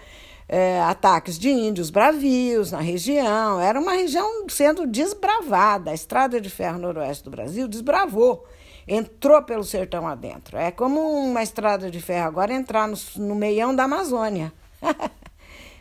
é, 0.48 0.80
ataques 0.82 1.38
de 1.38 1.50
índios 1.50 1.90
bravios 1.90 2.72
na 2.72 2.80
região. 2.80 3.60
Era 3.60 3.80
uma 3.80 3.92
região 3.92 4.46
sendo 4.48 4.86
desbravada. 4.86 5.90
A 5.90 5.94
estrada 5.94 6.40
de 6.40 6.50
ferro 6.50 6.78
noroeste 6.78 7.24
do 7.24 7.30
Brasil 7.30 7.66
desbravou, 7.68 8.46
entrou 8.86 9.42
pelo 9.42 9.64
sertão 9.64 10.06
adentro. 10.06 10.56
É 10.56 10.70
como 10.70 11.00
uma 11.00 11.42
estrada 11.42 11.90
de 11.90 12.00
ferro 12.00 12.28
agora 12.28 12.52
entrar 12.52 12.88
no, 12.88 12.96
no 13.16 13.34
meião 13.34 13.74
da 13.74 13.84
Amazônia. 13.84 14.52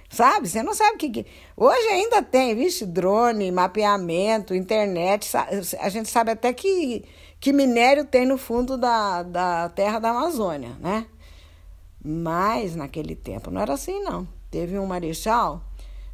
sabe? 0.10 0.48
Você 0.48 0.63
não 0.63 0.74
sabe 0.74 0.95
o 0.95 0.98
que, 0.98 1.10
que. 1.10 1.25
Hoje 1.55 1.88
ainda 1.88 2.24
tem, 2.24 2.55
vixe, 2.55 2.86
drone, 2.86 3.51
mapeamento, 3.51 4.55
internet. 4.55 5.29
A 5.79 5.89
gente 5.89 6.10
sabe 6.10 6.31
até 6.31 6.53
que 6.53 7.05
que 7.45 7.53
minério 7.53 8.05
tem 8.05 8.25
no 8.25 8.39
fundo 8.39 8.75
da, 8.75 9.22
da 9.22 9.69
terra 9.69 10.00
da 10.00 10.10
Amazônia, 10.10 10.75
né? 10.79 11.05
Mas 12.03 12.75
naquele 12.75 13.15
tempo 13.15 13.51
não 13.51 13.62
era 13.62 13.74
assim, 13.74 14.01
não. 14.01 14.27
Teve 14.56 14.80
um 14.80 14.86
marechal 14.86 15.62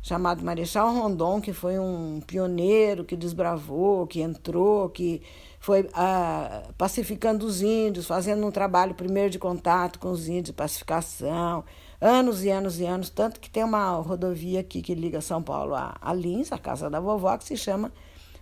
chamado 0.02 0.44
Marechal 0.44 0.92
Rondon, 0.92 1.40
que 1.40 1.54
foi 1.54 1.78
um 1.78 2.20
pioneiro 2.26 3.06
que 3.06 3.16
desbravou, 3.16 4.08
que 4.08 4.20
entrou, 4.20 4.90
que 4.90 5.22
foi 5.60 5.88
ah, 5.94 6.64
pacificando 6.76 7.46
os 7.46 7.62
índios, 7.62 8.08
fazendo 8.08 8.44
um 8.44 8.50
trabalho 8.50 8.96
primeiro 8.96 9.30
de 9.30 9.38
contato 9.38 10.00
com 10.00 10.10
os 10.10 10.28
índios, 10.28 10.56
pacificação, 10.56 11.64
anos 12.02 12.44
e 12.44 12.50
anos 12.50 12.80
e 12.80 12.86
anos, 12.88 13.12
tanto 13.12 13.40
que 13.40 13.48
tem 13.48 13.64
uma 13.64 13.92
rodovia 13.98 14.62
aqui 14.62 14.82
que 14.82 14.96
liga 14.96 15.22
São 15.22 15.44
Paulo 15.44 15.76
a, 15.76 15.96
a 16.02 16.12
Lins, 16.12 16.52
a 16.52 16.58
casa 16.58 16.90
da 16.90 17.00
vovó, 17.00 17.38
que 17.38 17.44
se 17.44 17.56
chama 17.56 17.94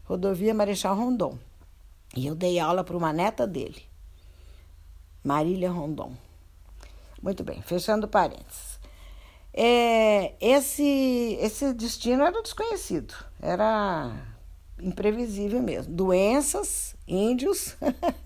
Rodovia 0.06 0.54
Marechal 0.54 0.96
Rondon. 0.96 1.38
E 2.16 2.26
eu 2.26 2.36
dei 2.36 2.58
aula 2.58 2.86
para 2.86 2.96
uma 2.96 3.12
neta 3.12 3.46
dele, 3.46 3.84
Marília 5.22 5.70
Rondon. 5.70 6.14
Muito 7.22 7.44
bem, 7.44 7.62
fechando 7.62 8.08
parênteses. 8.08 8.69
É, 9.62 10.36
esse, 10.40 11.38
esse 11.42 11.74
destino 11.74 12.24
era 12.24 12.42
desconhecido, 12.42 13.14
era 13.42 14.10
imprevisível 14.82 15.62
mesmo. 15.62 15.94
Doenças, 15.94 16.96
índios, 17.06 17.76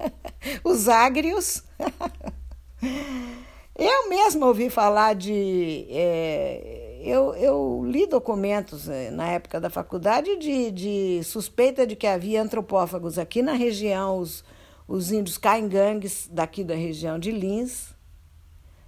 os 0.63 0.87
ágrios. 0.87 1.63
eu 3.75 4.09
mesma 4.09 4.45
ouvi 4.45 4.69
falar 4.69 5.15
de. 5.15 5.87
É, 5.89 6.99
eu, 7.01 7.33
eu 7.33 7.83
li 7.83 8.05
documentos 8.05 8.87
eh, 8.87 9.09
na 9.09 9.27
época 9.27 9.59
da 9.59 9.71
faculdade 9.71 10.37
de, 10.37 10.69
de 10.69 11.23
suspeita 11.23 11.87
de 11.87 11.95
que 11.95 12.05
havia 12.05 12.43
antropófagos 12.43 13.17
aqui 13.17 13.41
na 13.41 13.53
região, 13.53 14.19
os, 14.19 14.43
os 14.87 15.11
índios 15.11 15.39
caingangues 15.39 16.29
daqui 16.31 16.63
da 16.63 16.75
região 16.75 17.17
de 17.17 17.31
Lins. 17.31 17.92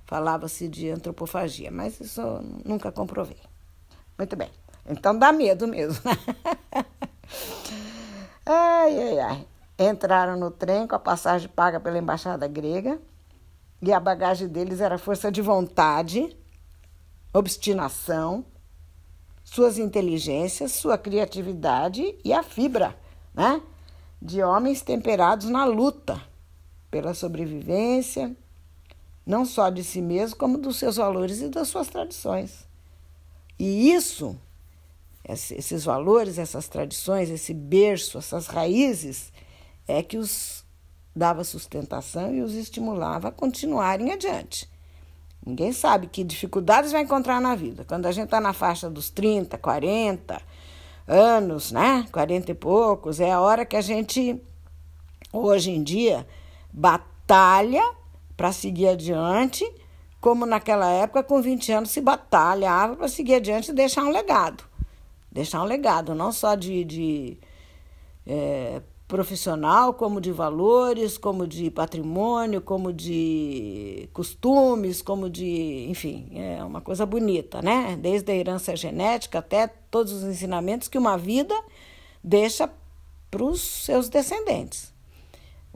Falava-se 0.05 0.67
de 0.67 0.89
antropofagia, 0.89 1.71
mas 1.71 1.99
isso 1.99 2.21
eu 2.21 2.41
nunca 2.63 2.91
comprovei. 2.91 3.39
Muito 4.17 4.35
bem. 4.35 4.49
Então 4.87 5.17
dá 5.17 5.31
medo 5.31 5.67
mesmo. 5.67 6.01
ai, 8.45 8.99
ai, 8.99 9.19
ai. 9.19 9.47
Entraram 9.77 10.37
no 10.37 10.51
trem 10.51 10.87
com 10.87 10.95
a 10.95 10.99
passagem 10.99 11.49
paga 11.49 11.79
pela 11.79 11.97
embaixada 11.97 12.47
grega 12.47 12.99
e 13.81 13.91
a 13.91 13.99
bagagem 13.99 14.47
deles 14.47 14.79
era 14.79 14.97
força 14.97 15.31
de 15.31 15.41
vontade 15.41 16.37
obstinação, 17.37 18.45
suas 19.43 19.77
inteligências, 19.77 20.71
sua 20.71 20.97
criatividade 20.97 22.17
e 22.23 22.31
a 22.31 22.41
fibra, 22.41 22.95
né? 23.33 23.61
De 24.21 24.41
homens 24.41 24.81
temperados 24.81 25.49
na 25.49 25.65
luta 25.65 26.21
pela 26.89 27.13
sobrevivência, 27.13 28.35
não 29.25 29.45
só 29.45 29.69
de 29.69 29.83
si 29.83 30.01
mesmo, 30.01 30.37
como 30.37 30.57
dos 30.57 30.77
seus 30.77 30.97
valores 30.97 31.41
e 31.41 31.49
das 31.49 31.67
suas 31.67 31.87
tradições. 31.87 32.67
E 33.57 33.91
isso, 33.91 34.37
esses 35.27 35.83
valores, 35.85 36.37
essas 36.37 36.67
tradições, 36.67 37.29
esse 37.29 37.53
berço, 37.53 38.17
essas 38.17 38.47
raízes, 38.47 39.31
é 39.87 40.03
que 40.03 40.17
os 40.17 40.63
dava 41.15 41.43
sustentação 41.43 42.35
e 42.35 42.41
os 42.41 42.53
estimulava 42.53 43.29
a 43.29 43.31
continuarem 43.31 44.11
adiante. 44.11 44.69
Ninguém 45.45 45.71
sabe 45.71 46.07
que 46.07 46.23
dificuldades 46.23 46.91
vai 46.91 47.03
encontrar 47.03 47.39
na 47.39 47.55
vida. 47.55 47.85
Quando 47.85 48.05
a 48.07 48.11
gente 48.11 48.25
está 48.25 48.41
na 48.41 48.51
faixa 48.51 48.89
dos 48.89 49.09
30, 49.09 49.57
40 49.57 50.41
anos, 51.07 51.71
né? 51.71 52.05
40 52.11 52.51
e 52.51 52.55
poucos, 52.55 53.19
é 53.19 53.31
a 53.31 53.39
hora 53.39 53.65
que 53.65 53.77
a 53.77 53.81
gente, 53.81 54.41
hoje 55.31 55.71
em 55.71 55.83
dia, 55.83 56.27
batalha 56.73 57.83
para 58.35 58.51
seguir 58.51 58.87
adiante, 58.87 59.65
como 60.19 60.45
naquela 60.45 60.89
época, 60.89 61.23
com 61.23 61.41
20 61.41 61.71
anos, 61.71 61.91
se 61.91 62.01
batalhava 62.01 62.95
para 62.95 63.07
seguir 63.07 63.35
adiante 63.35 63.69
e 63.69 63.73
deixar 63.73 64.03
um 64.03 64.09
legado. 64.09 64.63
Deixar 65.31 65.61
um 65.61 65.65
legado, 65.65 66.15
não 66.15 66.31
só 66.31 66.55
de, 66.55 66.83
de 66.83 67.37
é, 68.25 68.81
profissional, 69.07 69.93
como 69.93 70.19
de 70.19 70.31
valores, 70.31 71.17
como 71.17 71.45
de 71.45 71.69
patrimônio, 71.69 72.61
como 72.61 72.91
de 72.91 74.09
costumes, 74.13 75.01
como 75.01 75.29
de, 75.29 75.87
enfim, 75.89 76.31
é 76.33 76.63
uma 76.63 76.81
coisa 76.81 77.05
bonita, 77.05 77.61
né? 77.61 77.97
Desde 78.01 78.31
a 78.31 78.35
herança 78.35 78.75
genética 78.75 79.39
até 79.39 79.67
todos 79.67 80.11
os 80.11 80.23
ensinamentos 80.23 80.87
que 80.87 80.97
uma 80.97 81.17
vida 81.17 81.53
deixa 82.23 82.69
para 83.29 83.43
os 83.43 83.61
seus 83.61 84.09
descendentes. 84.09 84.94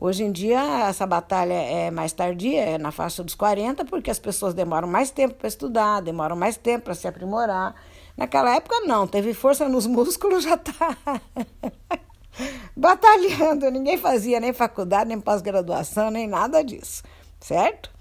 Hoje 0.02 0.24
em 0.24 0.32
dia, 0.32 0.88
essa 0.88 1.06
batalha 1.06 1.54
é 1.54 1.92
mais 1.92 2.14
tardia, 2.14 2.62
é 2.62 2.78
na 2.78 2.90
faixa 2.90 3.22
dos 3.22 3.36
40, 3.36 3.84
porque 3.84 4.10
as 4.10 4.18
pessoas 4.18 4.54
demoram 4.54 4.88
mais 4.88 5.12
tempo 5.12 5.36
para 5.36 5.48
estudar, 5.50 6.02
demoram 6.02 6.38
mais 6.38 6.56
tempo 6.56 6.86
para 6.86 6.96
se 6.96 7.06
aprimorar. 7.06 7.76
Naquela 8.16 8.56
época, 8.56 8.80
não, 8.86 9.06
teve 9.06 9.34
força 9.34 9.68
nos 9.68 9.86
músculos, 9.88 10.46
já 10.46 10.54
está. 10.54 10.98
batalhando. 12.74 13.70
Ninguém 13.70 13.98
fazia 13.98 14.40
nem 14.40 14.54
faculdade, 14.54 15.10
nem 15.10 15.20
pós-graduação, 15.20 16.10
nem 16.10 16.28
nada 16.28 16.64
disso, 16.64 17.04
certo? 17.38 17.92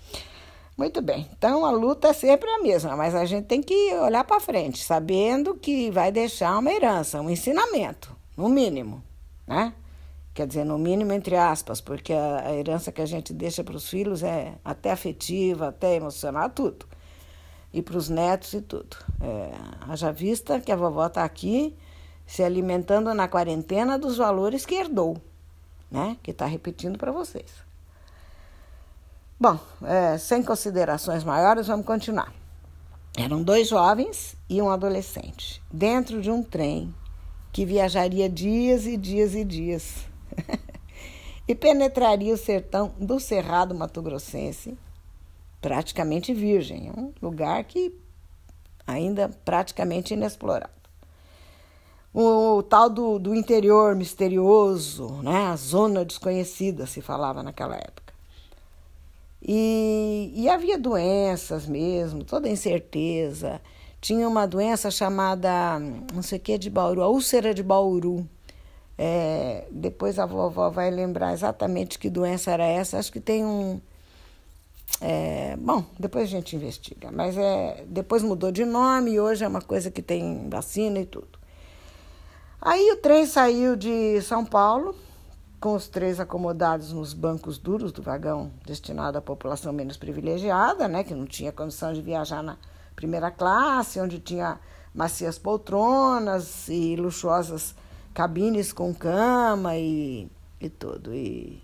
Muito 0.76 1.02
bem. 1.02 1.28
Então 1.37 1.64
a 1.64 1.73
luta 1.73 2.09
é 2.09 2.12
sempre 2.12 2.49
a 2.49 2.62
mesma, 2.62 2.97
mas 2.97 3.12
a 3.12 3.25
gente 3.25 3.47
tem 3.47 3.61
que 3.61 3.93
olhar 3.95 4.23
para 4.23 4.38
frente, 4.38 4.85
sabendo 4.85 5.57
que 5.57 5.90
vai 5.90 6.12
deixar 6.12 6.57
uma 6.59 6.71
herança, 6.71 7.21
um 7.21 7.28
ensinamento, 7.28 8.14
no 8.37 8.49
mínimo, 8.49 9.02
né? 9.45 9.73
Quer 10.38 10.47
dizer, 10.47 10.64
no 10.64 10.78
mínimo 10.78 11.12
entre 11.12 11.35
aspas, 11.35 11.80
porque 11.80 12.12
a, 12.12 12.54
herança 12.54 12.92
que 12.92 13.02
a 13.02 13.07
gente 13.07 13.35
deixa 13.35 13.64
para 13.64 13.75
os 13.75 13.88
filhos 13.88 14.23
é 14.23 14.54
até 14.64 14.92
afetiva, 14.92 15.66
até 15.66 15.97
emocional, 15.97 16.49
tudo. 16.49 16.87
E 17.73 17.83
para 17.83 17.99
os 17.99 18.09
netos 18.09 18.52
e 18.52 18.61
tudo. 18.61 18.97
É, 19.21 19.50
haja 19.88 20.12
vista 20.12 20.61
que 20.61 20.71
a 20.71 20.76
vovó 20.76 21.09
está 21.09 21.25
aqui 21.25 21.76
se 22.25 22.45
alimentando 22.45 23.12
na 23.14 23.26
quarentena 23.26 23.99
dos 23.99 24.16
valores 24.16 24.64
que 24.64 24.76
herdou, 24.76 25.21
né? 25.90 26.16
Que 26.23 26.30
está 26.30 26.47
repetindo 26.47 26.97
para 26.97 27.11
vocês. 27.11 27.50
Bom, 29.40 29.59
é, 29.83 30.18
sem 30.18 30.40
considerações 30.40 31.25
maiores, 31.25 31.66
vamos 31.66 31.85
continuar. 31.85 32.33
Eram 33.16 33.42
dois 33.42 33.71
jovens 33.71 34.37
e 34.49 34.62
um 34.62 34.71
adolescente, 34.71 35.61
dentro 35.68 36.23
de 36.23 36.30
um 36.30 36.45
trem 36.45 36.95
que 37.52 37.64
viajaria 37.64 38.28
dias 38.28 38.87
e 38.87 38.97
dias 38.97 39.35
e 39.35 39.45
dias 39.45 40.08
e 41.47 41.54
penetraria 41.54 42.35
o 42.35 42.37
sertão 42.37 42.92
do 42.99 43.18
Cerrado 43.18 43.75
Mato 43.75 44.02
Grossense, 44.02 44.76
praticamente 45.61 46.32
virgem, 46.35 46.90
um 46.90 47.12
lugar 47.20 47.64
que 47.64 47.94
ainda 48.87 49.28
praticamente 49.44 50.14
inexplorado. 50.14 50.73
O, 52.12 52.56
o 52.56 52.62
tal 52.62 52.88
do, 52.88 53.18
do 53.18 53.35
interior 53.35 53.94
misterioso, 53.94 55.23
né? 55.23 55.49
a 55.49 55.56
zona 55.56 56.04
desconhecida, 56.04 56.87
se 56.87 57.02
falava 57.02 57.42
naquela 57.42 57.76
época. 57.76 58.14
E, 59.42 60.32
e 60.35 60.49
havia 60.49 60.78
doenças 60.78 61.66
mesmo, 61.66 62.25
toda 62.25 62.49
incerteza. 62.49 63.61
Tinha 64.00 64.28
uma 64.28 64.47
doença 64.47 64.90
chamada, 64.90 65.78
não 66.12 66.23
sei 66.23 66.38
o 66.38 66.40
que, 66.40 66.58
de 66.58 66.70
Bauru, 66.70 67.02
a 67.02 67.08
úlcera 67.08 67.52
de 67.54 67.62
Bauru. 67.62 68.28
É, 69.00 69.69
depois 69.71 70.19
a 70.19 70.26
vovó 70.26 70.69
vai 70.71 70.90
lembrar 70.90 71.33
exatamente 71.33 72.00
que 72.00 72.11
doença 72.11 72.50
era 72.50 72.67
essa. 72.67 72.99
Acho 72.99 73.12
que 73.12 73.21
tem 73.21 73.45
um. 73.45 73.81
É, 75.00 75.57
bom, 75.57 75.85
depois 75.97 76.25
a 76.25 76.26
gente 76.26 76.57
investiga. 76.57 77.12
Mas 77.12 77.37
é, 77.38 77.85
depois 77.87 78.25
mudou 78.25 78.50
de 78.50 78.64
nome 78.64 79.12
e 79.12 79.21
hoje 79.21 79.45
é 79.45 79.49
uma 79.49 79.62
coisa 79.62 79.88
que 79.88 80.02
tem 80.02 80.49
vacina 80.50 80.99
e 80.99 81.07
tudo. 81.07 81.38
Aí 82.61 82.90
o 82.90 82.97
trem 82.97 83.25
saiu 83.25 83.76
de 83.76 84.21
São 84.23 84.45
Paulo 84.45 84.97
com 85.61 85.75
os 85.75 85.88
três 85.88 86.19
acomodados 86.19 86.93
nos 86.93 87.12
bancos 87.12 87.57
duros 87.59 87.93
do 87.93 88.02
vagão 88.02 88.50
destinado 88.64 89.19
à 89.19 89.21
população 89.21 89.73
menos 89.73 89.97
privilegiada, 89.97 90.87
né, 90.87 91.02
que 91.02 91.14
não 91.14 91.26
tinha 91.26 91.52
condição 91.52 91.93
de 91.93 92.00
viajar 92.00 92.43
na 92.43 92.57
primeira 92.95 93.31
classe, 93.31 94.00
onde 94.00 94.19
tinha 94.19 94.59
macias 94.95 95.38
poltronas 95.38 96.69
e 96.69 96.97
luxuosas 96.97 97.75
cabines 98.18 98.72
com 98.72 98.92
cama 98.92 99.76
e, 99.76 100.28
e 100.60 100.68
tudo. 100.68 101.14
E 101.14 101.62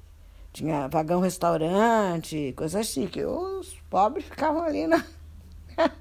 tinha 0.53 0.87
vagão 0.87 1.21
restaurante, 1.21 2.55
coisa 2.57 2.81
chique. 2.85 3.25
Os 3.25 3.75
pobres 3.91 4.25
ficavam 4.27 4.63
ali 4.63 4.87
na. 4.87 5.05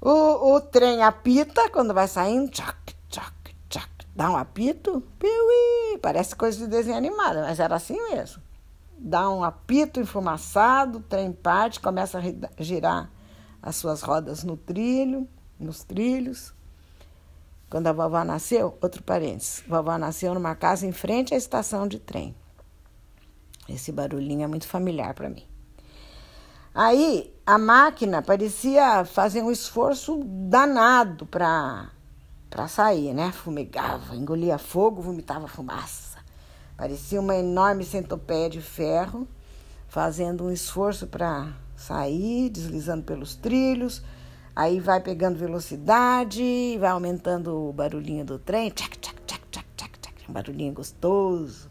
o, 0.00 0.54
o 0.54 0.60
trem 0.60 1.02
apita 1.02 1.68
quando 1.68 1.92
vai 1.92 2.06
saindo, 2.06 2.48
tchac, 2.48 2.94
Dá 4.14 4.30
um 4.30 4.36
apito, 4.36 5.02
piuí, 5.18 5.98
parece 6.00 6.36
coisa 6.36 6.56
de 6.56 6.68
desenho 6.68 6.96
animado, 6.96 7.40
mas 7.40 7.58
era 7.58 7.74
assim 7.74 8.00
mesmo. 8.10 8.40
Dá 8.96 9.28
um 9.28 9.42
apito 9.42 9.98
enfumaçado, 9.98 10.98
o 10.98 11.02
trem 11.02 11.32
parte, 11.32 11.80
começa 11.80 12.20
a 12.20 12.62
girar 12.62 13.10
as 13.60 13.74
suas 13.74 14.02
rodas 14.02 14.44
no 14.44 14.56
trilho, 14.56 15.28
nos 15.58 15.82
trilhos. 15.82 16.54
Quando 17.74 17.88
a 17.88 17.92
vovó 17.92 18.22
nasceu, 18.22 18.78
outro 18.80 19.02
parênteses, 19.02 19.64
a 19.66 19.76
vovó 19.76 19.98
nasceu 19.98 20.32
numa 20.32 20.54
casa 20.54 20.86
em 20.86 20.92
frente 20.92 21.34
à 21.34 21.36
estação 21.36 21.88
de 21.88 21.98
trem. 21.98 22.32
Esse 23.68 23.90
barulhinho 23.90 24.44
é 24.44 24.46
muito 24.46 24.68
familiar 24.68 25.12
para 25.12 25.28
mim. 25.28 25.42
Aí 26.72 27.34
a 27.44 27.58
máquina 27.58 28.22
parecia 28.22 29.04
fazer 29.04 29.42
um 29.42 29.50
esforço 29.50 30.22
danado 30.24 31.26
para 31.26 31.90
para 32.48 32.68
sair, 32.68 33.12
né? 33.12 33.32
Fumegava, 33.32 34.14
engolia 34.14 34.56
fogo, 34.56 35.02
vomitava 35.02 35.48
fumaça. 35.48 36.18
Parecia 36.76 37.20
uma 37.20 37.34
enorme 37.34 37.84
centopeia 37.84 38.48
de 38.48 38.60
ferro, 38.60 39.26
fazendo 39.88 40.44
um 40.44 40.52
esforço 40.52 41.08
para 41.08 41.52
sair, 41.74 42.50
deslizando 42.50 43.02
pelos 43.02 43.34
trilhos. 43.34 44.00
Aí 44.54 44.78
vai 44.78 45.00
pegando 45.00 45.38
velocidade, 45.38 46.76
vai 46.78 46.90
aumentando 46.90 47.68
o 47.68 47.72
barulhinho 47.72 48.24
do 48.24 48.38
trem, 48.38 48.70
tchac, 48.70 48.98
tchac, 48.98 49.20
tchac, 49.26 49.42
tchac, 49.50 49.66
tchac, 49.76 49.98
tchac, 49.98 50.30
um 50.30 50.32
barulhinho 50.32 50.72
gostoso. 50.72 51.68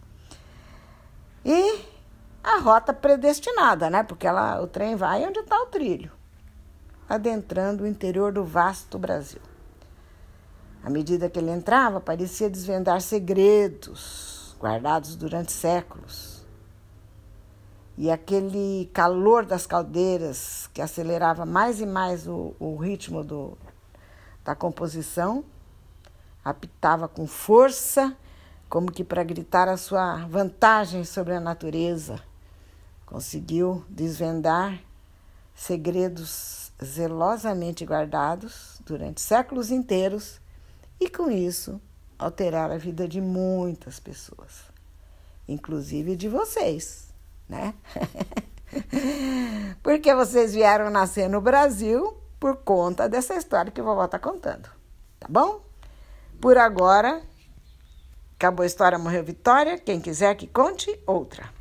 E 1.46 1.82
a 2.43 2.60
rota 2.60 2.93
predestinada, 2.93 3.89
né? 3.89 4.04
Porque 4.04 4.28
ela, 4.28 4.62
o 4.62 4.67
trem 4.67 4.96
vai 4.96 5.26
onde 5.26 5.39
está 5.39 5.62
o 5.62 5.67
trilho, 5.67 6.12
adentrando 7.08 7.84
o 7.84 7.88
interior 7.88 8.34
do 8.34 8.43
vasto 8.43 9.00
Brasil. 9.00 9.41
À 10.84 10.89
medida 10.89 11.30
que 11.30 11.39
ele 11.39 11.52
entrava, 11.52 12.02
parecia 12.02 12.50
desvendar 12.50 13.00
segredos 13.00 14.34
guardados 14.63 15.17
durante 15.17 15.52
séculos. 15.52 16.33
E 17.98 18.10
aquele 18.10 18.90
calor 18.92 19.46
das 19.46 19.68
caldeiras 19.68 20.70
que 20.74 20.82
acelerava 20.82 21.46
mais 21.46 21.80
e 21.80 21.86
mais 21.86 22.28
o, 22.28 22.56
o 22.60 22.76
ritmo 22.76 23.24
do, 23.24 23.58
da 24.44 24.56
composição, 24.56 25.46
apitava 26.44 27.08
com 27.08 27.28
força, 27.28 28.16
como 28.68 28.92
que 28.92 29.04
para 29.04 29.24
gritar 29.24 29.68
a 29.68 29.78
sua 29.78 30.26
vantagem 30.26 31.06
sobre 31.06 31.34
a 31.34 31.40
natureza. 31.40 32.20
Conseguiu 33.06 33.86
desvendar 33.88 34.80
segredos 35.54 36.74
zelosamente 36.84 37.86
guardados 37.86 38.82
durante 38.86 39.22
séculos 39.22 39.70
inteiros 39.70 40.42
e 41.00 41.08
com 41.10 41.30
isso 41.30 41.80
alterar 42.18 42.72
a 42.72 42.78
vida 42.78 43.08
de 43.08 43.22
muitas 43.22 44.00
pessoas, 44.00 44.64
inclusive 45.48 46.16
de 46.16 46.28
vocês, 46.28 47.12
né? 47.54 47.74
Porque 49.84 50.13
vocês 50.13 50.54
vieram 50.54 50.89
nascer 50.89 51.30
no 51.30 51.39
Brasil 51.39 52.18
por 52.39 52.58
conta 52.58 53.08
dessa 53.08 53.36
história 53.36 53.72
que 53.72 53.80
a 53.80 53.84
vovó 53.84 54.06
está 54.06 54.18
contando, 54.18 54.68
tá 55.20 55.28
bom? 55.30 55.62
Por 56.42 56.58
agora, 56.58 57.22
acabou 58.36 58.63
a 58.63 58.68
história, 58.68 58.98
morreu 58.98 59.24
Vitória. 59.24 59.78
Quem 59.78 60.02
quiser 60.02 60.36
que 60.36 60.48
conte, 60.48 61.00
outra. 61.06 61.54